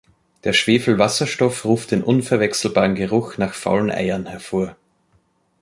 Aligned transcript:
Der 0.45 0.53
Schwefelwasserstoff 0.53 1.63
ruft 1.63 1.91
den 1.91 2.01
unverwechselbaren 2.03 2.95
Geruch 2.95 3.37
nach 3.37 3.53
faulen 3.53 3.91
Eiern 3.91 4.25
hervor. 4.25 4.75